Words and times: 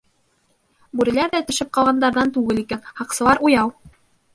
Бүреләр 1.01 1.29
ҙә 1.37 1.43
төшөп 1.51 1.71
ҡалғандарҙан 1.81 2.35
түгел 2.41 2.67
икән, 2.67 2.87
һаҡсылар 3.01 3.49
уяу. 3.51 3.77